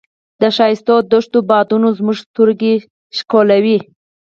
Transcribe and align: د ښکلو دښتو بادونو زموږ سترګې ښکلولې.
د 0.41 0.43
ښکلو 0.55 0.95
دښتو 1.11 1.39
بادونو 1.49 1.87
زموږ 1.97 2.17
سترګې 2.25 2.73
ښکلولې. 3.17 3.77